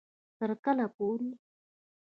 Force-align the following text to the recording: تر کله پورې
تر 0.37 0.51
کله 0.63 0.85
پورې 0.95 1.29